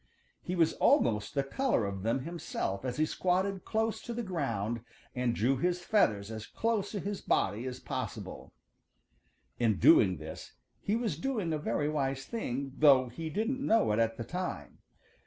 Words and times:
He 0.41 0.55
was 0.55 0.73
almost 0.73 1.35
the 1.35 1.43
color 1.43 1.85
of 1.85 2.01
them 2.01 2.21
himself 2.21 2.83
as 2.83 2.97
he 2.97 3.05
squatted 3.05 3.63
close 3.65 4.01
to 4.01 4.15
the 4.15 4.23
ground 4.23 4.81
and 5.13 5.35
drew 5.35 5.57
his 5.57 5.81
feathers 5.83 6.31
as 6.31 6.47
close 6.47 6.89
to 6.93 6.99
his 6.99 7.21
body 7.21 7.67
as 7.67 7.79
possible. 7.79 8.51
In 9.59 9.77
doing 9.77 10.17
this 10.17 10.53
he 10.81 10.95
was 10.95 11.19
doing 11.19 11.53
a 11.53 11.59
very 11.59 11.87
wise 11.87 12.25
thing, 12.25 12.71
though 12.79 13.09
he 13.09 13.29
didn't 13.29 13.63
know 13.63 13.91
it 13.91 13.99
at 13.99 14.17
the 14.17 14.23
time. 14.23 14.79